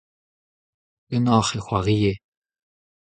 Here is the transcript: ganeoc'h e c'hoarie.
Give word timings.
ganeoc'h 1.09 1.51
e 1.57 1.59
c'hoarie. 1.65 2.13